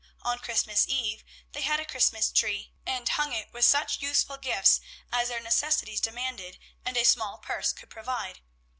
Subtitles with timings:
[0.23, 4.81] On Christmas Eve they had a Christmas tree, and hung it with such useful gifts
[5.11, 8.41] as their necessities demanded and a small purse could provide.